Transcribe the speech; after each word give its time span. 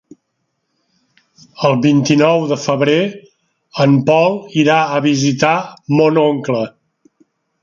El 1.67 1.75
vint-i-nou 1.83 2.45
de 2.51 2.57
febrer 2.61 2.97
en 3.87 3.95
Pol 4.09 4.41
irà 4.63 4.79
a 4.97 5.03
visitar 5.09 5.55
mon 6.01 6.23
oncle. 6.27 6.65